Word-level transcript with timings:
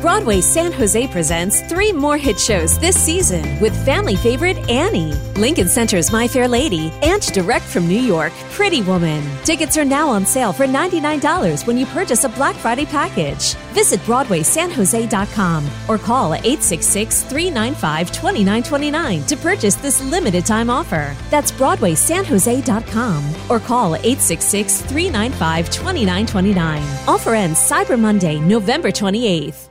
Broadway 0.00 0.40
San 0.42 0.72
Jose 0.72 1.06
presents 1.08 1.62
three 1.62 1.90
more 1.90 2.18
hit 2.18 2.38
shows 2.38 2.78
this 2.78 2.96
season 2.96 3.58
with 3.60 3.74
family 3.84 4.14
favorite 4.14 4.58
Annie, 4.68 5.14
Lincoln 5.36 5.68
Center's 5.68 6.12
My 6.12 6.28
Fair 6.28 6.46
Lady, 6.46 6.92
and 7.02 7.22
direct 7.32 7.64
from 7.64 7.86
New 7.86 7.98
York, 7.98 8.32
Pretty 8.52 8.82
Woman. 8.82 9.22
Tickets 9.44 9.76
are 9.78 9.84
now 9.84 10.08
on 10.08 10.26
sale 10.26 10.52
for 10.52 10.66
$99 10.66 11.66
when 11.66 11.78
you 11.78 11.86
purchase 11.86 12.24
a 12.24 12.28
Black 12.28 12.54
Friday 12.56 12.84
package. 12.84 13.54
Visit 13.72 14.00
BroadwaySanJose.com 14.00 15.66
or 15.88 15.98
call 15.98 16.34
866 16.34 17.22
395 17.22 18.12
2929 18.12 19.24
to 19.24 19.36
purchase 19.36 19.76
this 19.76 20.02
limited 20.02 20.44
time 20.44 20.68
offer. 20.68 21.16
That's 21.30 21.52
BroadwaySanJose.com 21.52 23.24
or 23.48 23.60
call 23.60 23.94
866 23.96 24.82
395 24.82 25.70
2929. 25.70 26.82
Offer 27.08 27.34
ends 27.34 27.58
Cyber 27.58 27.98
Monday, 27.98 28.38
November 28.38 28.90
28th. 28.90 29.70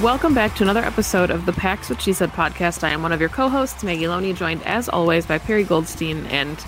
Welcome 0.00 0.34
back 0.34 0.56
to 0.56 0.64
another 0.64 0.80
episode 0.80 1.30
of 1.30 1.44
the 1.46 1.52
Pack's 1.52 1.90
What 1.90 2.00
She 2.00 2.12
Said 2.12 2.30
podcast. 2.30 2.82
I 2.82 2.90
am 2.90 3.02
one 3.02 3.12
of 3.12 3.20
your 3.20 3.28
co-hosts, 3.28 3.84
Maggie 3.84 4.08
Loney, 4.08 4.32
joined 4.32 4.62
as 4.64 4.88
always 4.88 5.26
by 5.26 5.38
Perri 5.38 5.62
Goldstein. 5.64 6.26
And 6.26 6.58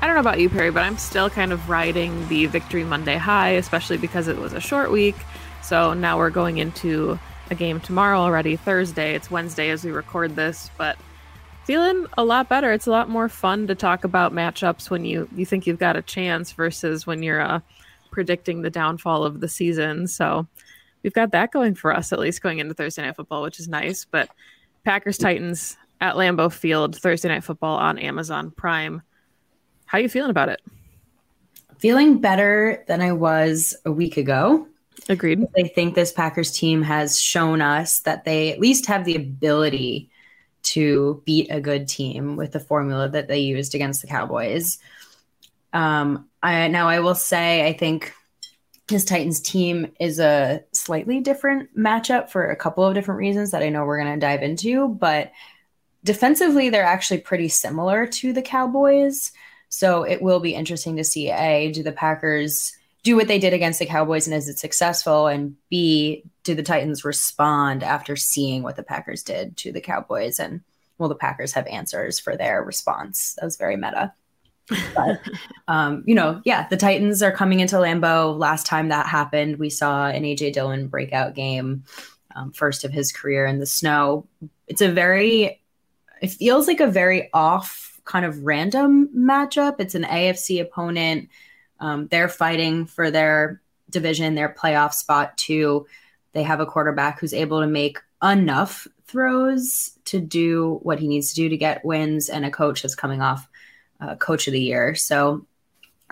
I 0.00 0.06
don't 0.06 0.14
know 0.14 0.20
about 0.20 0.40
you, 0.40 0.48
Perri, 0.48 0.70
but 0.70 0.82
I'm 0.84 0.96
still 0.96 1.28
kind 1.28 1.52
of 1.52 1.68
riding 1.68 2.28
the 2.28 2.46
Victory 2.46 2.84
Monday 2.84 3.16
high, 3.16 3.50
especially 3.50 3.98
because 3.98 4.28
it 4.28 4.38
was 4.38 4.52
a 4.54 4.60
short 4.60 4.90
week. 4.90 5.16
So 5.62 5.92
now 5.92 6.16
we're 6.16 6.30
going 6.30 6.58
into 6.58 7.18
a 7.50 7.54
game 7.54 7.78
tomorrow 7.80 8.20
already, 8.20 8.56
Thursday. 8.56 9.16
It's 9.16 9.30
Wednesday 9.30 9.68
as 9.68 9.84
we 9.84 9.90
record 9.90 10.36
this, 10.36 10.70
but 10.78 10.96
feeling 11.64 12.06
a 12.16 12.24
lot 12.24 12.48
better. 12.48 12.72
It's 12.72 12.86
a 12.86 12.90
lot 12.92 13.10
more 13.10 13.28
fun 13.28 13.66
to 13.66 13.74
talk 13.74 14.04
about 14.04 14.32
matchups 14.32 14.88
when 14.88 15.04
you 15.04 15.28
you 15.34 15.44
think 15.44 15.66
you've 15.66 15.78
got 15.80 15.96
a 15.96 16.02
chance 16.02 16.52
versus 16.52 17.06
when 17.06 17.22
you're 17.22 17.40
uh, 17.40 17.60
predicting 18.10 18.62
the 18.62 18.70
downfall 18.70 19.24
of 19.24 19.40
the 19.40 19.48
season. 19.48 20.06
So 20.06 20.46
we've 21.02 21.12
got 21.12 21.32
that 21.32 21.52
going 21.52 21.74
for 21.74 21.94
us 21.94 22.12
at 22.12 22.18
least 22.18 22.42
going 22.42 22.58
into 22.58 22.74
Thursday 22.74 23.02
night 23.02 23.16
football, 23.16 23.42
which 23.42 23.60
is 23.60 23.68
nice. 23.68 24.04
But 24.04 24.28
Packers 24.84 25.18
Titans 25.18 25.76
at 26.00 26.14
Lambeau 26.16 26.52
Field 26.52 26.96
Thursday 26.96 27.28
night 27.28 27.44
football 27.44 27.76
on 27.76 27.98
Amazon 27.98 28.50
Prime. 28.50 29.02
How 29.86 29.98
are 29.98 30.00
you 30.00 30.08
feeling 30.08 30.30
about 30.30 30.48
it? 30.48 30.60
Feeling 31.78 32.18
better 32.18 32.84
than 32.88 33.00
I 33.00 33.12
was 33.12 33.76
a 33.84 33.92
week 33.92 34.16
ago. 34.16 34.66
Agreed. 35.08 35.46
I 35.56 35.64
think 35.64 35.94
this 35.94 36.12
Packers 36.12 36.52
team 36.52 36.82
has 36.82 37.20
shown 37.20 37.60
us 37.60 38.00
that 38.00 38.24
they 38.24 38.52
at 38.52 38.60
least 38.60 38.86
have 38.86 39.04
the 39.04 39.16
ability 39.16 40.10
to 40.62 41.22
beat 41.24 41.48
a 41.50 41.60
good 41.60 41.88
team 41.88 42.36
with 42.36 42.52
the 42.52 42.60
formula 42.60 43.08
that 43.08 43.26
they 43.26 43.40
used 43.40 43.74
against 43.74 44.00
the 44.00 44.06
Cowboys. 44.06 44.78
Um, 45.72 46.28
I 46.42 46.68
now 46.68 46.88
I 46.88 47.00
will 47.00 47.14
say 47.14 47.66
I 47.66 47.72
think 47.72 48.14
his 48.92 49.04
Titans 49.04 49.40
team 49.40 49.92
is 49.98 50.20
a 50.20 50.62
slightly 50.72 51.20
different 51.20 51.76
matchup 51.76 52.30
for 52.30 52.50
a 52.50 52.56
couple 52.56 52.84
of 52.84 52.94
different 52.94 53.18
reasons 53.18 53.50
that 53.50 53.62
I 53.62 53.68
know 53.68 53.84
we're 53.84 54.00
going 54.00 54.14
to 54.14 54.24
dive 54.24 54.42
into, 54.42 54.88
but 54.88 55.32
defensively 56.04 56.68
they're 56.68 56.84
actually 56.84 57.18
pretty 57.18 57.48
similar 57.48 58.06
to 58.06 58.32
the 58.32 58.42
Cowboys. 58.42 59.32
So 59.68 60.04
it 60.04 60.22
will 60.22 60.40
be 60.40 60.54
interesting 60.54 60.96
to 60.96 61.04
see 61.04 61.30
A, 61.30 61.72
do 61.72 61.82
the 61.82 61.92
Packers 61.92 62.76
do 63.02 63.16
what 63.16 63.26
they 63.26 63.38
did 63.38 63.52
against 63.52 63.80
the 63.80 63.86
Cowboys 63.86 64.28
and 64.28 64.36
is 64.36 64.48
it 64.48 64.58
successful? 64.58 65.26
And 65.26 65.56
B, 65.70 66.22
do 66.44 66.54
the 66.54 66.62
Titans 66.62 67.04
respond 67.04 67.82
after 67.82 68.14
seeing 68.14 68.62
what 68.62 68.76
the 68.76 68.84
Packers 68.84 69.24
did 69.24 69.56
to 69.58 69.72
the 69.72 69.80
Cowboys? 69.80 70.38
And 70.38 70.60
will 70.98 71.08
the 71.08 71.16
Packers 71.16 71.52
have 71.52 71.66
answers 71.66 72.20
for 72.20 72.36
their 72.36 72.62
response? 72.62 73.34
That 73.34 73.44
was 73.44 73.56
very 73.56 73.76
meta 73.76 74.12
but 74.68 75.20
um, 75.68 76.04
you 76.06 76.14
know, 76.14 76.40
yeah, 76.44 76.66
the 76.68 76.76
Titans 76.76 77.22
are 77.22 77.32
coming 77.32 77.60
into 77.60 77.76
Lambeau. 77.76 78.38
Last 78.38 78.66
time 78.66 78.88
that 78.88 79.06
happened, 79.06 79.58
we 79.58 79.70
saw 79.70 80.06
an 80.06 80.22
AJ 80.22 80.52
Dillon 80.52 80.88
breakout 80.88 81.34
game, 81.34 81.84
um, 82.34 82.52
first 82.52 82.84
of 82.84 82.92
his 82.92 83.12
career 83.12 83.46
in 83.46 83.58
the 83.58 83.66
snow. 83.66 84.26
It's 84.66 84.80
a 84.80 84.90
very, 84.90 85.60
it 86.20 86.30
feels 86.30 86.66
like 86.66 86.80
a 86.80 86.86
very 86.86 87.30
off 87.32 88.00
kind 88.04 88.24
of 88.24 88.44
random 88.44 89.08
matchup. 89.16 89.76
It's 89.78 89.94
an 89.94 90.04
AFC 90.04 90.60
opponent. 90.60 91.28
Um, 91.80 92.08
they're 92.08 92.28
fighting 92.28 92.86
for 92.86 93.10
their 93.10 93.60
division, 93.90 94.34
their 94.34 94.54
playoff 94.56 94.94
spot 94.94 95.36
too. 95.36 95.86
They 96.32 96.42
have 96.42 96.60
a 96.60 96.66
quarterback 96.66 97.20
who's 97.20 97.34
able 97.34 97.60
to 97.60 97.66
make 97.66 97.98
enough 98.22 98.86
throws 99.06 99.98
to 100.06 100.20
do 100.20 100.78
what 100.82 100.98
he 100.98 101.06
needs 101.06 101.30
to 101.30 101.34
do 101.34 101.48
to 101.48 101.56
get 101.56 101.84
wins, 101.84 102.28
and 102.28 102.46
a 102.46 102.50
coach 102.50 102.82
that's 102.82 102.94
coming 102.94 103.20
off 103.20 103.46
uh, 104.02 104.16
coach 104.16 104.46
of 104.46 104.52
the 104.52 104.60
year. 104.60 104.94
So 104.94 105.46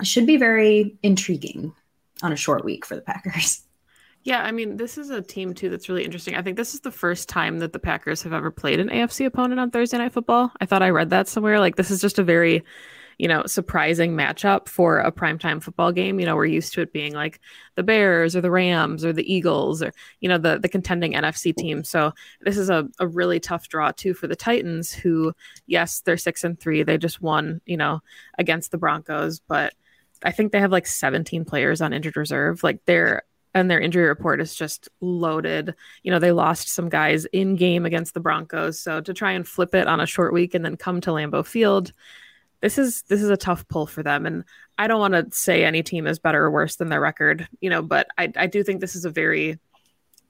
should 0.03 0.25
be 0.25 0.37
very 0.37 0.95
intriguing 1.03 1.73
on 2.23 2.31
a 2.31 2.37
short 2.37 2.63
week 2.63 2.85
for 2.85 2.95
the 2.95 3.01
Packers. 3.01 3.63
Yeah, 4.23 4.43
I 4.43 4.51
mean, 4.51 4.77
this 4.77 4.97
is 4.99 5.09
a 5.09 5.21
team 5.21 5.53
too 5.53 5.69
that's 5.69 5.89
really 5.89 6.05
interesting. 6.05 6.35
I 6.35 6.43
think 6.43 6.55
this 6.55 6.75
is 6.75 6.81
the 6.81 6.91
first 6.91 7.27
time 7.27 7.59
that 7.59 7.73
the 7.73 7.79
Packers 7.79 8.21
have 8.21 8.33
ever 8.33 8.51
played 8.51 8.79
an 8.79 8.89
AFC 8.89 9.25
opponent 9.25 9.59
on 9.59 9.71
Thursday 9.71 9.97
Night 9.97 10.13
Football. 10.13 10.51
I 10.61 10.65
thought 10.67 10.83
I 10.83 10.91
read 10.91 11.09
that 11.09 11.27
somewhere. 11.27 11.59
Like, 11.59 11.75
this 11.75 11.89
is 11.89 12.01
just 12.01 12.19
a 12.19 12.23
very 12.23 12.63
you 13.21 13.27
know, 13.27 13.45
surprising 13.45 14.13
matchup 14.13 14.67
for 14.67 14.97
a 14.97 15.11
primetime 15.11 15.61
football 15.61 15.91
game. 15.91 16.19
You 16.19 16.25
know, 16.25 16.35
we're 16.35 16.45
used 16.45 16.73
to 16.73 16.81
it 16.81 16.91
being 16.91 17.13
like 17.13 17.39
the 17.75 17.83
Bears 17.83 18.35
or 18.35 18.41
the 18.41 18.49
Rams 18.49 19.05
or 19.05 19.13
the 19.13 19.31
Eagles 19.31 19.83
or, 19.83 19.93
you 20.21 20.27
know, 20.27 20.39
the 20.39 20.57
the 20.57 20.67
contending 20.67 21.13
NFC 21.13 21.55
team. 21.55 21.83
So 21.83 22.13
this 22.41 22.57
is 22.57 22.71
a, 22.71 22.87
a 22.99 23.07
really 23.07 23.39
tough 23.39 23.67
draw 23.67 23.91
too 23.91 24.15
for 24.15 24.25
the 24.25 24.35
Titans, 24.35 24.91
who, 24.91 25.33
yes, 25.67 26.01
they're 26.01 26.17
six 26.17 26.43
and 26.43 26.59
three. 26.59 26.81
They 26.81 26.97
just 26.97 27.21
won, 27.21 27.61
you 27.67 27.77
know, 27.77 28.01
against 28.39 28.71
the 28.71 28.79
Broncos, 28.79 29.39
but 29.39 29.75
I 30.23 30.31
think 30.31 30.51
they 30.51 30.59
have 30.59 30.71
like 30.71 30.87
17 30.87 31.45
players 31.45 31.79
on 31.79 31.93
injured 31.93 32.17
reserve. 32.17 32.63
Like 32.63 32.79
they're 32.85 33.21
and 33.53 33.69
their 33.69 33.79
injury 33.79 34.07
report 34.07 34.39
is 34.39 34.55
just 34.55 34.89
loaded. 35.01 35.75
You 36.03 36.11
know, 36.11 36.19
they 36.19 36.31
lost 36.31 36.69
some 36.69 36.89
guys 36.89 37.25
in 37.25 37.55
game 37.55 37.85
against 37.85 38.13
the 38.13 38.19
Broncos. 38.19 38.79
So 38.79 39.01
to 39.01 39.13
try 39.13 39.33
and 39.33 39.47
flip 39.47 39.75
it 39.75 39.87
on 39.87 39.99
a 39.99 40.05
short 40.05 40.33
week 40.33 40.53
and 40.53 40.63
then 40.63 40.77
come 40.77 41.01
to 41.01 41.11
Lambeau 41.11 41.45
Field, 41.45 41.91
this 42.61 42.77
is 42.77 43.01
this 43.03 43.21
is 43.21 43.29
a 43.29 43.37
tough 43.37 43.67
pull 43.67 43.85
for 43.85 44.03
them 44.03 44.25
and 44.25 44.45
i 44.77 44.87
don't 44.87 44.99
want 44.99 45.13
to 45.13 45.27
say 45.35 45.65
any 45.65 45.83
team 45.83 46.07
is 46.07 46.19
better 46.19 46.43
or 46.45 46.51
worse 46.51 46.77
than 46.77 46.89
their 46.89 47.01
record 47.01 47.47
you 47.59 47.69
know 47.69 47.81
but 47.81 48.07
i, 48.17 48.31
I 48.35 48.47
do 48.47 48.63
think 48.63 48.79
this 48.79 48.95
is 48.95 49.05
a 49.05 49.09
very 49.09 49.59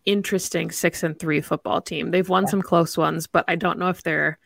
interesting 0.06 0.72
six 0.72 1.04
and 1.04 1.18
three 1.18 1.42
football 1.42 1.82
team 1.82 2.10
they've 2.10 2.28
won 2.28 2.44
yeah. 2.44 2.50
some 2.50 2.62
close 2.62 2.98
ones 2.98 3.28
but 3.28 3.46
i 3.48 3.56
don't 3.56 3.78
know 3.78 3.90
if 3.90 4.02
they're 4.02 4.40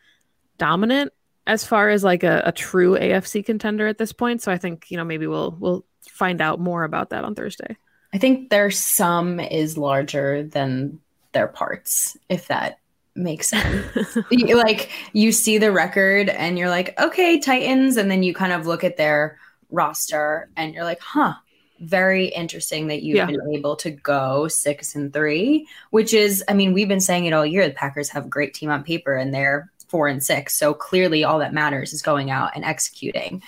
dominant 0.57 1.13
as 1.47 1.63
far 1.65 1.89
as 1.89 2.03
like 2.03 2.23
a, 2.23 2.41
a 2.45 2.51
true 2.51 2.97
afc 2.97 3.45
contender 3.45 3.87
at 3.87 3.97
this 3.97 4.11
point 4.11 4.41
so 4.41 4.51
i 4.51 4.57
think 4.57 4.87
you 4.89 4.97
know 4.97 5.05
maybe 5.05 5.27
we'll 5.27 5.55
we'll 5.59 5.85
find 6.09 6.41
out 6.41 6.59
more 6.59 6.83
about 6.83 7.11
that 7.11 7.23
on 7.23 7.35
thursday 7.35 7.77
i 8.15 8.17
think 8.17 8.49
their 8.49 8.71
sum 8.71 9.39
is 9.39 9.77
larger 9.77 10.43
than 10.43 10.99
their 11.33 11.47
parts 11.47 12.17
if 12.29 12.47
that 12.47 12.79
makes 13.15 13.49
sense. 13.49 14.17
like 14.31 14.89
you 15.13 15.31
see 15.31 15.57
the 15.57 15.71
record 15.71 16.29
and 16.29 16.59
you're 16.59 16.69
like, 16.69 16.99
okay, 16.99 17.39
Titans. 17.39 17.97
And 17.97 18.11
then 18.11 18.23
you 18.23 18.33
kind 18.33 18.51
of 18.51 18.67
look 18.67 18.83
at 18.83 18.97
their 18.97 19.39
roster 19.71 20.49
and 20.55 20.73
you're 20.73 20.83
like, 20.83 20.99
huh, 20.99 21.33
very 21.79 22.27
interesting 22.27 22.87
that 22.87 23.03
you've 23.03 23.17
yeah. 23.17 23.25
been 23.25 23.53
able 23.53 23.75
to 23.77 23.91
go 23.91 24.47
six 24.47 24.95
and 24.95 25.11
three, 25.13 25.67
which 25.91 26.13
is, 26.13 26.43
I 26.47 26.53
mean, 26.53 26.73
we've 26.73 26.87
been 26.87 27.01
saying 27.01 27.25
it 27.25 27.33
all 27.33 27.45
year. 27.45 27.67
The 27.67 27.73
Packers 27.73 28.09
have 28.09 28.25
a 28.25 28.29
great 28.29 28.53
team 28.53 28.69
on 28.69 28.83
paper 28.83 29.13
and 29.13 29.33
they're 29.33 29.71
four 29.87 30.07
and 30.07 30.23
six. 30.23 30.57
So 30.57 30.73
clearly 30.73 31.23
all 31.23 31.39
that 31.39 31.53
matters 31.53 31.93
is 31.93 32.01
going 32.01 32.31
out 32.31 32.51
and 32.55 32.65
executing. 32.65 33.41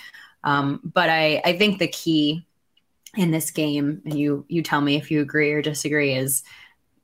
Um, 0.44 0.80
but 0.84 1.10
I, 1.10 1.42
I 1.44 1.58
think 1.58 1.78
the 1.78 1.88
key 1.88 2.46
in 3.16 3.30
this 3.30 3.50
game, 3.50 4.02
and 4.04 4.18
you 4.18 4.44
you 4.48 4.62
tell 4.62 4.80
me 4.80 4.96
if 4.96 5.10
you 5.10 5.20
agree 5.20 5.52
or 5.52 5.62
disagree, 5.62 6.14
is 6.14 6.42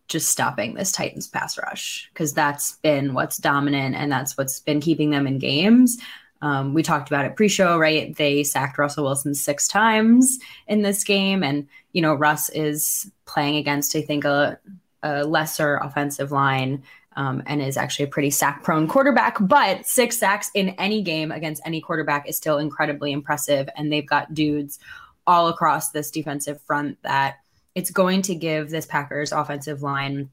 just 0.08 0.28
stopping 0.28 0.74
this 0.74 0.92
Titans 0.92 1.28
pass 1.28 1.56
rush 1.58 2.10
because 2.12 2.34
that's 2.34 2.72
been 2.76 3.14
what's 3.14 3.38
dominant 3.38 3.94
and 3.94 4.12
that's 4.12 4.36
what's 4.36 4.60
been 4.60 4.80
keeping 4.80 5.10
them 5.10 5.26
in 5.26 5.38
games. 5.38 5.98
Um, 6.42 6.74
we 6.74 6.82
talked 6.82 7.08
about 7.08 7.24
it 7.24 7.36
pre-show, 7.36 7.78
right? 7.78 8.14
They 8.14 8.44
sacked 8.44 8.76
Russell 8.76 9.04
Wilson 9.04 9.34
six 9.34 9.66
times 9.66 10.38
in 10.66 10.82
this 10.82 11.02
game, 11.02 11.42
and 11.42 11.66
you 11.92 12.02
know 12.02 12.14
Russ 12.14 12.50
is 12.50 13.10
playing 13.24 13.56
against, 13.56 13.96
I 13.96 14.02
think, 14.02 14.24
a, 14.24 14.58
a 15.02 15.24
lesser 15.24 15.76
offensive 15.76 16.32
line 16.32 16.82
um, 17.16 17.42
and 17.46 17.62
is 17.62 17.78
actually 17.78 18.06
a 18.06 18.08
pretty 18.08 18.30
sack-prone 18.30 18.88
quarterback. 18.88 19.38
But 19.40 19.86
six 19.86 20.18
sacks 20.18 20.50
in 20.54 20.70
any 20.70 21.00
game 21.00 21.32
against 21.32 21.62
any 21.64 21.80
quarterback 21.80 22.28
is 22.28 22.36
still 22.36 22.58
incredibly 22.58 23.12
impressive, 23.12 23.68
and 23.74 23.90
they've 23.90 24.06
got 24.06 24.34
dudes 24.34 24.78
all 25.26 25.48
across 25.48 25.90
this 25.90 26.10
defensive 26.10 26.60
front 26.62 27.02
that 27.02 27.36
it's 27.74 27.90
going 27.90 28.22
to 28.22 28.34
give 28.34 28.70
this 28.70 28.86
Packers 28.86 29.32
offensive 29.32 29.82
line 29.82 30.30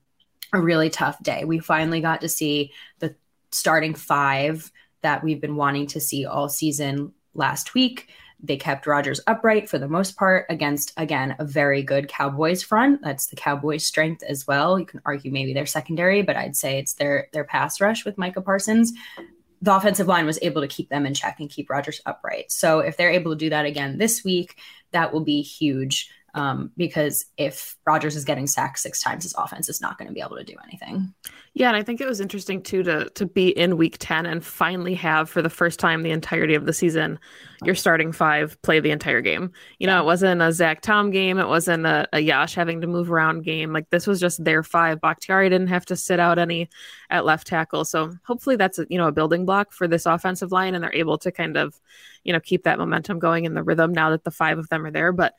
a 0.54 0.62
really 0.62 0.90
tough 0.90 1.22
day. 1.24 1.46
We 1.46 1.60
finally 1.60 2.02
got 2.02 2.22
to 2.22 2.30
see 2.30 2.72
the 3.00 3.16
starting 3.52 3.96
five 3.96 4.72
that 5.02 5.24
we've 5.24 5.42
been 5.42 5.56
wanting 5.56 5.88
to 5.88 6.00
see 6.00 6.26
all 6.26 6.50
season 6.50 7.14
last 7.34 7.74
week. 7.74 8.10
They 8.44 8.58
kept 8.58 8.88
Rodgers 8.88 9.22
upright 9.28 9.70
for 9.70 9.78
the 9.78 9.88
most 9.88 10.18
part 10.18 10.48
against, 10.50 10.94
again, 10.98 11.36
a 11.38 11.46
very 11.46 11.84
good 11.84 12.08
Cowboys 12.08 12.64
front. 12.64 13.02
That's 13.04 13.28
the 13.28 13.36
Cowboys' 13.36 13.86
strength 13.86 14.24
as 14.24 14.48
well. 14.48 14.80
You 14.80 14.86
can 14.86 15.02
argue 15.06 15.32
maybe 15.32 15.54
their 15.54 15.68
secondary, 15.68 16.24
but 16.24 16.36
I'd 16.36 16.56
say 16.56 16.80
it's 16.80 16.94
their 16.94 17.28
their 17.34 17.44
pass 17.44 17.80
rush 17.80 18.04
with 18.04 18.18
Micah 18.18 18.42
Parsons. 18.42 18.94
The 19.62 19.76
offensive 19.76 20.08
line 20.08 20.26
was 20.26 20.40
able 20.42 20.62
to 20.62 20.68
keep 20.68 20.90
them 20.90 21.06
in 21.06 21.14
check 21.14 21.40
and 21.40 21.52
keep 21.52 21.70
Rodgers 21.70 22.02
upright. 22.08 22.52
So 22.52 22.80
if 22.80 22.98
they're 22.98 23.12
able 23.12 23.32
to 23.32 23.38
do 23.38 23.52
that 23.52 23.66
again 23.68 24.00
this 24.00 24.24
week, 24.24 24.58
that 24.92 25.14
will 25.14 25.24
be 25.24 25.42
huge 25.42 26.10
um, 26.34 26.72
because 26.78 27.26
if 27.38 27.76
Rodgers 27.86 28.16
is 28.16 28.26
getting 28.26 28.48
sacked 28.48 28.80
six 28.80 29.02
times, 29.02 29.24
his 29.24 29.34
offense 29.38 29.68
is 29.70 29.82
not 29.82 29.98
going 29.98 30.08
to 30.08 30.14
be 30.14 30.22
able 30.22 30.38
to 30.38 30.44
do 30.44 30.56
anything. 30.64 31.14
Yeah, 31.54 31.68
and 31.68 31.76
I 31.76 31.84
think 31.84 32.00
it 32.00 32.08
was 32.08 32.22
interesting 32.22 32.62
too 32.62 32.84
to 32.84 33.10
to 33.10 33.26
be 33.26 33.50
in 33.50 33.76
Week 33.76 33.98
Ten 34.00 34.26
and 34.26 34.44
finally 34.44 34.96
have 34.96 35.30
for 35.30 35.42
the 35.42 35.50
first 35.50 35.80
time 35.80 36.04
the 36.04 36.12
entirety 36.12 36.56
of 36.56 36.66
the 36.66 36.74
season 36.74 37.20
your 37.64 37.76
starting 37.76 38.12
five 38.12 38.60
play 38.62 38.80
the 38.80 38.92
entire 38.92 39.22
game. 39.22 39.52
You 39.78 39.88
know, 39.88 40.00
it 40.02 40.06
wasn't 40.06 40.42
a 40.42 40.52
Zach 40.52 40.82
Tom 40.82 41.12
game, 41.12 41.38
it 41.38 41.48
wasn't 41.48 41.86
a, 41.86 42.08
a 42.14 42.20
Yosh 42.20 42.56
having 42.56 42.82
to 42.82 42.88
move 42.88 43.12
around 43.12 43.44
game. 43.44 43.74
Like 43.74 43.90
this 43.90 44.08
was 44.08 44.20
just 44.20 44.44
their 44.44 44.64
five. 44.64 45.02
Bakhtiari 45.02 45.50
didn't 45.50 45.68
have 45.68 45.86
to 45.88 45.96
sit 45.96 46.20
out 46.20 46.40
any 46.40 46.70
at 47.10 47.26
left 47.26 47.48
tackle, 47.48 47.84
so 47.84 48.14
hopefully 48.24 48.56
that's 48.56 48.80
a, 48.80 48.88
you 48.90 48.98
know 48.98 49.08
a 49.08 49.12
building 49.12 49.46
block 49.46 49.74
for 49.74 49.88
this 49.88 50.06
offensive 50.06 50.52
line, 50.52 50.74
and 50.74 50.84
they're 50.84 50.96
able 50.96 51.18
to 51.18 51.32
kind 51.32 51.58
of 51.58 51.80
you 52.24 52.32
know 52.32 52.40
keep 52.40 52.64
that 52.64 52.80
momentum 52.80 53.20
going 53.20 53.44
in 53.44 53.54
the 53.54 53.64
rhythm 53.64 53.92
now 53.92 54.10
that 54.10 54.24
the 54.24 54.32
five 54.32 54.58
of 54.58 54.70
them 54.70 54.86
are 54.86 54.92
there. 54.92 55.12
But 55.12 55.36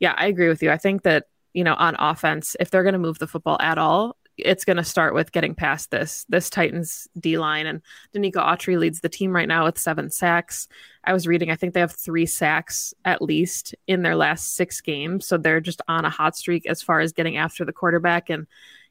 yeah, 0.00 0.14
I 0.16 0.26
agree 0.26 0.48
with 0.48 0.62
you. 0.62 0.70
I 0.70 0.76
think 0.76 1.02
that, 1.02 1.26
you 1.52 1.64
know, 1.64 1.74
on 1.74 1.96
offense, 1.98 2.56
if 2.60 2.70
they're 2.70 2.82
going 2.82 2.92
to 2.92 2.98
move 2.98 3.18
the 3.18 3.26
football 3.26 3.56
at 3.60 3.78
all, 3.78 4.16
it's 4.38 4.64
going 4.64 4.76
to 4.76 4.84
start 4.84 5.14
with 5.14 5.32
getting 5.32 5.54
past 5.54 5.90
this 5.90 6.26
this 6.28 6.50
Titans 6.50 7.08
D 7.18 7.38
line 7.38 7.66
and 7.66 7.80
Denico 8.14 8.36
Autry 8.36 8.78
leads 8.78 9.00
the 9.00 9.08
team 9.08 9.34
right 9.34 9.48
now 9.48 9.64
with 9.64 9.78
seven 9.78 10.10
sacks. 10.10 10.68
I 11.04 11.12
was 11.12 11.26
reading, 11.26 11.50
I 11.50 11.56
think 11.56 11.72
they 11.72 11.80
have 11.80 11.92
three 11.92 12.26
sacks 12.26 12.92
at 13.04 13.22
least 13.22 13.74
in 13.86 14.02
their 14.02 14.16
last 14.16 14.54
six 14.54 14.80
games, 14.80 15.26
so 15.26 15.38
they're 15.38 15.60
just 15.60 15.80
on 15.88 16.04
a 16.04 16.10
hot 16.10 16.36
streak 16.36 16.66
as 16.66 16.82
far 16.82 17.00
as 17.00 17.12
getting 17.12 17.36
after 17.36 17.64
the 17.64 17.72
quarterback. 17.72 18.28
And 18.28 18.46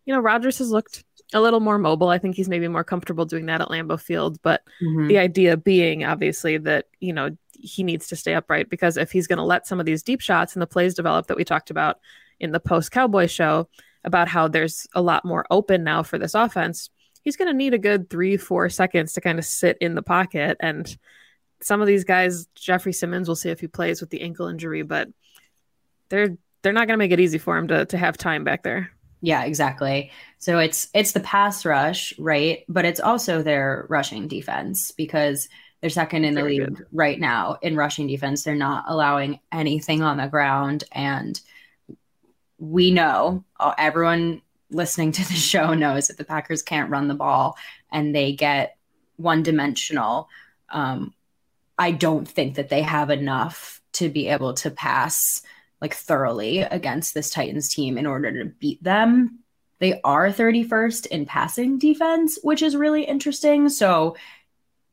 you 0.06 0.14
know, 0.14 0.20
Rodgers 0.20 0.58
has 0.60 0.72
looked 0.72 1.04
a 1.34 1.42
little 1.42 1.60
more 1.60 1.78
mobile. 1.78 2.10
I 2.10 2.18
think 2.18 2.36
he's 2.36 2.50
maybe 2.50 2.68
more 2.68 2.84
comfortable 2.84 3.26
doing 3.26 3.48
that 3.48 3.62
at 3.62 3.68
Lambeau 3.68 4.00
Field, 4.00 4.40
but 4.42 4.64
mm-hmm. 4.82 5.08
the 5.08 5.18
idea 5.18 5.58
being 5.58 6.04
obviously 6.04 6.58
that 6.58 6.88
you 7.00 7.14
know 7.14 7.36
he 7.60 7.84
needs 7.84 8.08
to 8.08 8.16
stay 8.16 8.34
upright 8.34 8.70
because 8.70 8.98
if 8.98 9.12
he's 9.12 9.28
going 9.28 9.38
to 9.38 9.44
let 9.44 9.68
some 9.68 9.80
of 9.80 9.86
these 9.86 10.04
deep 10.04 10.22
shots 10.22 10.54
and 10.54 10.62
the 10.62 10.68
plays 10.68 10.94
develop 10.94 11.28
that 11.28 11.38
we 11.38 11.44
talked 11.44 11.70
about 11.70 12.00
in 12.40 12.52
the 12.52 12.60
post 12.60 12.92
Cowboy 12.92 13.28
show 13.28 13.68
about 14.04 14.28
how 14.28 14.48
there's 14.48 14.88
a 14.94 15.02
lot 15.02 15.26
more 15.26 15.46
open 15.50 15.84
now 15.84 16.04
for 16.04 16.18
this 16.18 16.36
offense, 16.36 16.90
he's 17.24 17.36
going 17.36 17.52
to 17.52 17.58
need 17.58 17.74
a 17.74 17.80
good 17.80 18.10
three, 18.10 18.38
four 18.38 18.70
seconds 18.70 19.14
to 19.14 19.22
kind 19.22 19.40
of 19.40 19.46
sit 19.46 19.78
in 19.82 19.96
the 19.96 20.04
pocket. 20.04 20.58
And 20.60 20.96
some 21.62 21.82
of 21.82 21.88
these 21.88 22.04
guys, 22.04 22.48
Jeffrey 22.56 22.94
Simmons, 22.94 23.28
we'll 23.28 23.36
see 23.36 23.50
if 23.50 23.60
he 23.60 23.68
plays 23.68 24.00
with 24.00 24.12
the 24.12 24.22
ankle 24.22 24.48
injury, 24.48 24.84
but 24.84 25.10
they're 26.10 26.38
they're 26.62 26.74
not 26.74 26.88
going 26.88 26.96
to 26.96 27.04
make 27.04 27.12
it 27.12 27.20
easy 27.20 27.38
for 27.38 27.58
him 27.58 27.68
to 27.68 27.86
to 27.86 27.98
have 27.98 28.18
time 28.18 28.44
back 28.44 28.64
there. 28.64 28.92
Yeah, 29.22 29.44
exactly. 29.44 30.12
So 30.38 30.60
it's 30.60 30.88
it's 30.94 31.14
the 31.14 31.20
pass 31.20 31.66
rush, 31.66 32.18
right? 32.20 32.64
But 32.70 32.86
it's 32.86 33.00
also 33.00 33.42
their 33.42 33.88
rushing 33.90 34.28
defense 34.28 34.92
because 34.92 35.50
they're 35.86 35.92
second 35.92 36.26
in 36.26 36.34
the 36.34 36.42
Very 36.42 36.58
league 36.58 36.78
good. 36.78 36.88
right 36.92 37.20
now 37.20 37.60
in 37.62 37.76
rushing 37.76 38.08
defense. 38.08 38.42
They're 38.42 38.56
not 38.56 38.86
allowing 38.88 39.40
anything 39.52 40.02
on 40.02 40.18
the 40.18 40.26
ground. 40.26 40.84
And 40.92 41.40
we 42.58 42.90
know, 42.90 43.44
uh, 43.60 43.76
everyone 43.78 44.42
listening 44.72 45.12
to 45.12 45.28
the 45.28 45.34
show 45.36 45.76
knows 45.76 46.08
that 46.08 46.18
the 46.18 46.24
Packers 46.24 46.64
can't 46.64 46.90
run 46.90 47.08
the 47.08 47.14
ball 47.14 47.56
and 47.92 48.16
they 48.16 48.34
get 48.34 48.78
one 49.18 49.44
dimensional. 49.44 50.28
Um, 50.70 51.14
I 51.78 51.92
don't 51.92 52.28
think 52.28 52.56
that 52.56 52.70
they 52.70 52.82
have 52.82 53.12
enough 53.12 53.80
to 53.94 54.10
be 54.10 54.30
able 54.30 54.56
to 54.56 54.72
pass 54.72 55.44
like 55.82 55.94
thoroughly 55.94 56.62
against 56.62 57.14
this 57.14 57.30
Titans 57.30 57.72
team 57.72 58.00
in 58.00 58.08
order 58.08 58.44
to 58.44 58.50
beat 58.50 58.84
them. 58.84 59.44
They 59.78 60.02
are 60.04 60.30
31st 60.30 61.06
in 61.06 61.28
passing 61.28 61.78
defense, 61.78 62.40
which 62.42 62.64
is 62.64 62.76
really 62.76 63.04
interesting. 63.04 63.70
So 63.70 64.16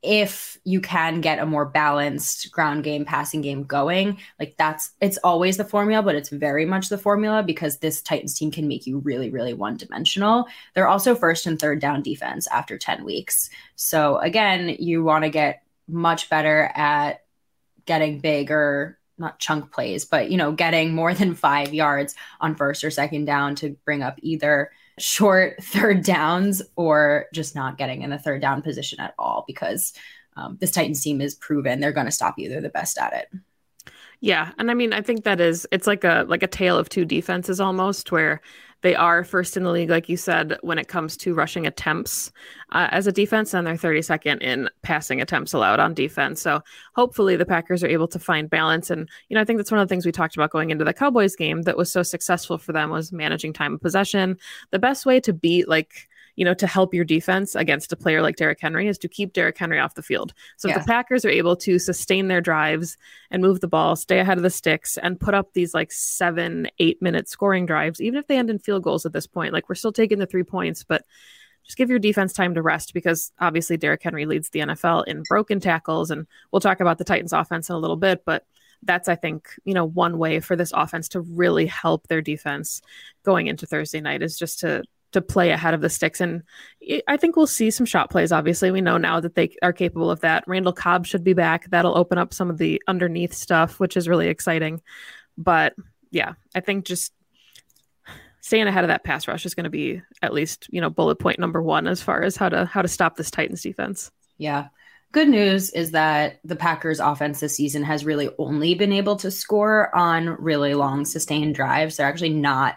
if 0.03 0.59
you 0.65 0.81
can 0.81 1.21
get 1.21 1.39
a 1.39 1.47
more 1.47 1.65
balanced 1.65 2.51
ground 2.51 2.83
game 2.83 3.05
passing 3.05 3.41
game 3.41 3.63
going 3.63 4.19
like 4.41 4.57
that's 4.57 4.93
it's 5.01 5.17
always 5.19 5.57
the 5.57 5.65
formula 5.65 6.03
but 6.03 6.17
it's 6.17 6.29
very 6.29 6.67
much 6.67 6.89
the 6.89 6.99
formula 6.99 7.43
because 7.43 7.79
this 7.79 8.03
titans 8.03 8.35
team 8.35 8.51
can 8.51 8.67
make 8.67 8.87
you 8.87 8.99
really 8.99 9.31
really 9.31 9.55
one 9.55 9.77
dimensional 9.77 10.47
they're 10.75 10.89
also 10.89 11.15
first 11.15 11.47
and 11.47 11.59
third 11.59 11.81
down 11.81 12.03
defense 12.03 12.47
after 12.49 12.79
10 12.79 13.05
weeks. 13.05 13.51
So 13.77 14.19
again 14.19 14.77
you 14.79 15.05
want 15.05 15.25
to 15.25 15.31
get 15.31 15.63
much 15.89 16.29
better 16.29 16.71
at 16.75 17.25
getting 17.87 18.21
bigger 18.21 18.99
not 19.19 19.39
chunk 19.39 19.71
plays 19.73 20.05
but 20.05 20.31
you 20.31 20.37
know 20.37 20.53
getting 20.53 20.95
more 20.95 21.15
than 21.15 21.35
five 21.35 21.75
yards 21.75 22.15
on 22.41 22.55
first 22.55 22.83
or 22.83 22.91
second 22.91 23.25
down 23.25 23.55
to 23.57 23.77
bring 23.85 24.03
up 24.03 24.19
either 24.23 24.71
short 24.99 25.57
third 25.63 26.05
downs 26.05 26.63
or 26.77 27.27
just 27.33 27.55
not 27.55 27.79
getting 27.79 28.03
in 28.03 28.11
the 28.11 28.19
third 28.19 28.41
down 28.41 28.63
position 28.63 29.01
at 29.01 29.15
all 29.19 29.45
because 29.47 29.93
um, 30.37 30.57
this 30.61 30.71
Titans 30.71 31.03
team 31.03 31.21
is 31.21 31.35
proven 31.35 31.81
they're 31.81 31.93
going 31.93 32.07
to 32.07 32.13
stop 32.13 32.39
you. 32.39 32.49
They're 32.49 32.61
the 32.61 32.69
best 32.69 32.99
at 32.99 33.13
it. 33.13 33.29
Yeah, 34.21 34.53
and 34.57 34.71
I 34.71 34.75
mean, 34.75 34.93
I 34.93 35.01
think 35.01 35.25
that 35.25 35.41
is 35.41 35.67
it's 35.73 35.89
like 35.89 36.05
a 36.05 36.25
like 36.29 36.45
a 36.45 36.49
tale 36.49 36.79
of 36.79 36.89
two 36.89 37.05
defenses 37.05 37.61
almost, 37.61 38.13
where 38.13 38.41
they 38.83 38.95
are 38.95 39.25
first 39.25 39.57
in 39.57 39.63
the 39.65 39.71
league, 39.71 39.91
like 39.91 40.09
you 40.09 40.17
said, 40.17 40.59
when 40.63 40.79
it 40.79 40.89
comes 40.89 41.17
to 41.19 41.35
rushing 41.35 41.67
attempts 41.67 42.33
uh, 42.73 42.89
as 42.91 43.07
a 43.07 43.13
defense, 43.13 43.55
and 43.55 43.67
they're 43.67 43.75
32nd 43.75 44.43
in 44.43 44.69
passing 44.83 45.21
attempts 45.21 45.53
allowed 45.53 45.81
on 45.81 45.95
defense. 45.95 46.43
So 46.43 46.61
hopefully 46.95 47.37
the 47.37 47.47
Packers 47.47 47.83
are 47.83 47.89
able 47.89 48.09
to 48.09 48.19
find 48.19 48.51
balance. 48.51 48.91
And 48.91 49.09
you 49.29 49.35
know, 49.35 49.41
I 49.41 49.45
think 49.45 49.59
that's 49.59 49.71
one 49.71 49.81
of 49.81 49.89
the 49.89 49.93
things 49.93 50.05
we 50.05 50.13
talked 50.13 50.37
about 50.37 50.51
going 50.51 50.71
into 50.71 50.85
the 50.85 50.93
Cowboys 50.93 51.37
game 51.37 51.63
that 51.63 51.77
was 51.77 51.91
so 51.91 52.03
successful 52.03 52.59
for 52.59 52.73
them 52.73 52.91
was 52.91 53.13
managing 53.13 53.53
time 53.53 53.75
of 53.75 53.81
possession. 53.81 54.37
The 54.71 54.79
best 54.79 55.07
way 55.07 55.21
to 55.21 55.33
beat 55.33 55.69
like 55.69 56.09
you 56.37 56.45
know, 56.45 56.55
to 56.55 56.67
help 56.67 56.95
your 56.95 57.05
defense 57.05 57.55
against 57.55 57.93
a 57.93 57.97
player 57.97 58.23
like 58.23 58.37
Derrick 58.37 58.61
Henry 58.61 58.89
is 58.89 58.99
to 58.99 59.09
keep 59.09 59.33
Derrick 59.33 59.59
Henry 59.59 59.79
off 59.79 59.95
the 59.95 60.03
field. 60.03 60.33
So 60.57 60.69
yeah. 60.69 60.77
if 60.77 60.83
the 60.83 60.87
Packers 60.87 61.25
are 61.25 61.31
able 61.31 61.57
to 61.57 61.79
sustain 61.79 62.29
their 62.29 62.41
drives 62.41 62.97
and 63.31 63.43
move 63.43 63.61
the 63.61 63.69
ball, 63.69 63.97
stay 63.97 64.19
ahead 64.19 64.39
of 64.39 64.43
the 64.43 64.51
sticks, 64.51 64.97
and 64.97 65.21
put 65.21 65.35
up 65.35 65.53
these 65.53 65.75
like 65.75 65.93
seven, 65.93 66.69
eight 66.79 67.03
minute 67.03 67.29
scoring 67.29 67.67
drives, 67.67 68.01
even 68.01 68.19
if 68.19 68.27
they 68.27 68.39
end 68.39 68.51
in 68.51 68.59
field 68.59 68.83
goals 68.83 69.05
at 69.05 69.13
this 69.13 69.27
point, 69.27 69.53
like 69.53 69.69
we're 69.69 69.75
still 69.75 69.93
taking 69.93 70.19
the 70.19 70.27
three 70.27 70.45
points, 70.45 70.85
but 70.85 71.05
just 71.65 71.77
give 71.77 71.91
your 71.91 71.99
defense 71.99 72.33
time 72.33 72.55
to 72.55 72.63
rest 72.63 72.93
because 72.93 73.31
obviously 73.39 73.77
Derrick 73.77 74.03
Henry 74.03 74.27
leads 74.27 74.51
the 74.51 74.61
NFL 74.61 75.07
in 75.07 75.23
broken 75.29 75.61
tackles. 75.61 76.11
And 76.11 76.27
we'll 76.51 76.61
talk 76.61 76.81
about 76.81 76.99
the 76.99 77.05
Titans 77.05 77.33
offense 77.33 77.69
in 77.69 77.77
a 77.77 77.79
little 77.79 77.97
bit, 77.97 78.25
but 78.25 78.45
that's 78.83 79.09
I 79.09 79.15
think 79.15 79.49
you 79.65 79.75
know 79.75 79.85
one 79.85 80.19
way 80.19 80.41
for 80.41 80.57
this 80.57 80.73
offense 80.75 81.09
to 81.11 81.21
really 81.21 81.67
help 81.67 82.09
their 82.09 82.21
defense 82.21 82.83
going 83.23 83.47
into 83.47 83.65
Thursday 83.65 84.01
night 84.01 84.23
is 84.23 84.37
just 84.37 84.61
to 84.61 84.83
to 85.13 85.23
play 85.23 85.51
ahead 85.51 85.75
of 85.75 85.81
the 85.81 85.91
sticks. 85.91 86.21
And 86.21 86.43
I 87.07 87.17
think 87.17 87.37
we'll 87.37 87.47
see 87.47 87.71
some 87.71 87.87
shot 87.87 88.11
plays. 88.11 88.33
Obviously, 88.33 88.71
we 88.71 88.81
know 88.81 88.99
now 88.99 89.21
that 89.21 89.35
they 89.35 89.55
are 89.63 89.73
capable 89.73 90.11
of 90.11 90.21
that. 90.21 90.45
Randall 90.47 90.73
Cobb 90.73 91.07
should 91.07 91.25
be 91.25 91.35
back. 91.35 91.71
That'll 91.71 91.97
open 91.97 92.19
up 92.19 92.35
some 92.35 92.51
of 92.51 92.59
the 92.59 92.83
underneath 92.89 93.35
stuff, 93.35 93.79
which 93.79 93.97
is 93.97 94.09
really 94.09 94.29
exciting. 94.29 94.83
But 95.39 95.75
yeah, 96.11 96.35
I 96.55 96.61
think 96.61 96.85
just 96.85 97.13
staying 98.41 98.67
ahead 98.67 98.85
of 98.85 98.89
that 98.89 99.05
pass 99.05 99.29
rush 99.29 99.47
is 99.47 99.55
going 99.55 99.65
to 99.65 99.71
be 99.71 100.03
at 100.21 100.35
least 100.35 100.67
you 100.71 100.81
know 100.81 100.91
bullet 100.91 101.19
point 101.19 101.39
number 101.39 101.63
one 101.63 101.87
as 101.87 102.03
far 102.03 102.23
as 102.23 102.37
how 102.37 102.49
to 102.49 102.67
how 102.67 102.83
to 102.83 102.89
stop 102.89 103.17
this 103.17 103.31
Titans 103.31 103.63
defense. 103.63 104.11
Yeah. 104.39 104.69
Good 105.13 105.29
news 105.29 105.69
is 105.71 105.91
that 105.91 106.41
the 106.43 106.57
Packers 106.57 106.99
offense 106.99 107.41
this 107.41 107.55
season 107.55 107.83
has 107.83 108.05
really 108.05 108.31
only 108.39 108.75
been 108.75 108.93
able 108.93 109.17
to 109.17 109.31
score 109.31 109.95
on 109.95 110.27
really 110.43 110.75
long 110.75 111.05
sustained 111.05 111.55
drives. 111.55 111.97
They're 111.99 112.07
actually 112.07 112.31
not 112.31 112.77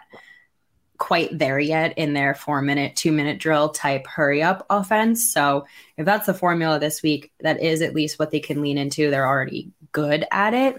quite 0.98 1.36
there 1.36 1.58
yet 1.58 1.96
in 1.96 2.12
their 2.12 2.34
four 2.34 2.62
minute, 2.62 2.96
two 2.96 3.12
minute 3.12 3.38
drill 3.38 3.70
type 3.70 4.06
hurry 4.06 4.42
up 4.42 4.66
offense. 4.70 5.32
So 5.32 5.66
if 5.96 6.04
that's 6.04 6.26
the 6.26 6.34
formula 6.34 6.78
this 6.78 7.02
week, 7.02 7.32
that 7.40 7.62
is 7.62 7.82
at 7.82 7.94
least 7.94 8.18
what 8.18 8.30
they 8.30 8.40
can 8.40 8.62
lean 8.62 8.78
into. 8.78 9.10
They're 9.10 9.26
already 9.26 9.70
good 9.92 10.26
at 10.30 10.54
it. 10.54 10.76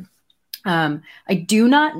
Um, 0.65 1.03
I 1.29 1.35
do 1.35 1.67
not 1.67 1.95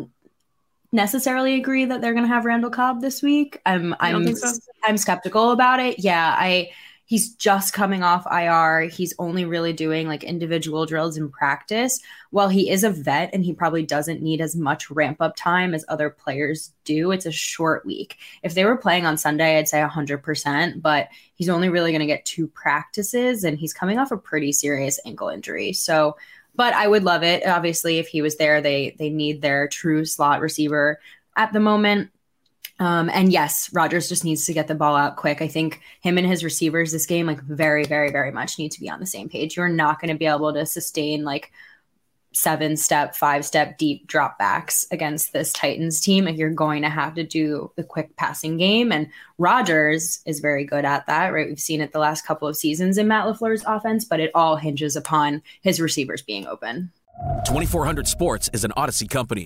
necessarily 0.91 1.55
agree 1.55 1.85
that 1.85 2.01
they're 2.01 2.13
going 2.13 2.25
to 2.25 2.33
have 2.33 2.45
Randall 2.45 2.69
Cobb 2.69 3.01
this 3.01 3.21
week. 3.21 3.61
I'm 3.65 3.95
I'm 3.99 4.35
so? 4.35 4.51
I'm 4.83 4.97
skeptical 4.97 5.51
about 5.51 5.79
it. 5.79 5.99
Yeah, 5.99 6.35
I 6.37 6.71
he's 7.07 7.33
just 7.35 7.73
coming 7.73 8.03
off 8.03 8.27
IR. 8.29 8.81
He's 8.89 9.13
only 9.17 9.45
really 9.45 9.71
doing 9.71 10.07
like 10.07 10.25
individual 10.25 10.85
drills 10.85 11.15
in 11.15 11.29
practice. 11.29 11.99
While 12.31 12.49
he 12.49 12.69
is 12.69 12.83
a 12.83 12.89
vet 12.89 13.29
and 13.33 13.45
he 13.45 13.53
probably 13.53 13.83
doesn't 13.83 14.21
need 14.21 14.41
as 14.41 14.57
much 14.57 14.91
ramp 14.91 15.21
up 15.21 15.35
time 15.37 15.73
as 15.73 15.85
other 15.87 16.09
players 16.09 16.73
do, 16.83 17.11
it's 17.11 17.25
a 17.25 17.31
short 17.31 17.85
week. 17.85 18.17
If 18.43 18.53
they 18.53 18.65
were 18.65 18.75
playing 18.75 19.05
on 19.05 19.17
Sunday, 19.17 19.57
I'd 19.57 19.69
say 19.69 19.79
100%, 19.79 20.81
but 20.81 21.07
he's 21.33 21.49
only 21.49 21.69
really 21.69 21.91
going 21.91 22.01
to 22.01 22.05
get 22.05 22.25
two 22.25 22.47
practices 22.47 23.45
and 23.45 23.57
he's 23.57 23.73
coming 23.73 23.97
off 23.97 24.11
a 24.11 24.17
pretty 24.17 24.51
serious 24.51 24.99
ankle 25.05 25.29
injury. 25.29 25.71
So 25.71 26.17
but 26.55 26.73
I 26.73 26.87
would 26.87 27.03
love 27.03 27.21
it. 27.21 27.45
Obviously, 27.45 27.99
if 27.99 28.07
he 28.07 28.23
was 28.23 28.37
there, 28.37 28.61
they 28.61 28.95
they 28.97 29.11
need 29.11 29.43
their 29.43 29.67
true 29.67 30.03
slot 30.05 30.41
receiver 30.41 30.99
at 31.35 31.53
the 31.53 31.59
moment. 31.59 32.09
Um, 32.79 33.09
and 33.09 33.31
yes, 33.31 33.71
Rodgers 33.73 34.07
just 34.07 34.23
needs 34.23 34.45
to 34.45 34.53
get 34.53 34.67
the 34.67 34.75
ball 34.75 34.95
out 34.95 35.15
quick. 35.15 35.41
I 35.41 35.47
think 35.47 35.81
him 36.01 36.17
and 36.17 36.27
his 36.27 36.43
receivers 36.43 36.91
this 36.91 37.05
game, 37.05 37.25
like 37.25 37.41
very, 37.41 37.83
very, 37.83 38.11
very 38.11 38.31
much 38.31 38.59
need 38.59 38.71
to 38.73 38.79
be 38.79 38.89
on 38.89 38.99
the 38.99 39.05
same 39.05 39.29
page. 39.29 39.57
You're 39.57 39.67
not 39.67 39.99
going 39.99 40.13
to 40.13 40.17
be 40.17 40.27
able 40.27 40.53
to 40.53 40.65
sustain 40.65 41.23
like 41.23 41.51
seven 42.33 42.77
step, 42.77 43.15
five 43.15 43.45
step 43.45 43.79
deep 43.79 44.05
drop 44.05 44.37
backs 44.37 44.85
against 44.91 45.33
this 45.33 45.51
Titans 45.51 45.99
team 45.99 46.27
if 46.27 46.37
you're 46.37 46.51
going 46.51 46.83
to 46.83 46.89
have 46.89 47.15
to 47.15 47.23
do 47.23 47.71
the 47.75 47.83
quick 47.83 48.15
passing 48.15 48.57
game. 48.57 48.91
And 48.91 49.07
Rodgers 49.39 50.19
is 50.25 50.39
very 50.39 50.63
good 50.63 50.85
at 50.85 51.07
that, 51.07 51.33
right? 51.33 51.47
We've 51.47 51.59
seen 51.59 51.81
it 51.81 51.93
the 51.93 51.99
last 51.99 52.25
couple 52.25 52.47
of 52.47 52.55
seasons 52.55 52.99
in 52.99 53.07
Matt 53.07 53.25
LaFleur's 53.25 53.63
offense, 53.65 54.05
but 54.05 54.19
it 54.19 54.31
all 54.35 54.55
hinges 54.55 54.95
upon 54.95 55.41
his 55.61 55.81
receivers 55.81 56.21
being 56.21 56.45
open. 56.45 56.91
2400 57.45 58.07
Sports 58.07 58.49
is 58.53 58.63
an 58.63 58.71
Audacy 58.77 59.09
company. 59.09 59.45